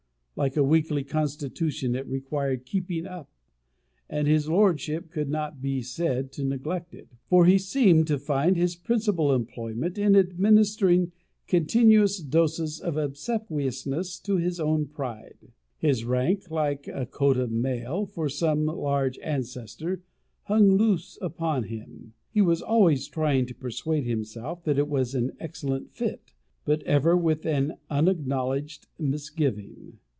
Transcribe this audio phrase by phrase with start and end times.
[0.37, 3.29] Like a weakly constitution, it required keeping up,
[4.09, 8.55] and his lordship could not be said to neglect it; for he seemed to find
[8.57, 11.11] his principal employment in administering
[11.47, 15.51] continuous doses of obsequiousness to his own pride.
[15.77, 20.01] His rank, like a coat made for some large ancestor,
[20.43, 25.33] hung loose upon him: he was always trying to persuade himself that it was an
[25.39, 26.33] excellent fit,
[26.65, 29.99] but ever with an unacknowledged misgiving.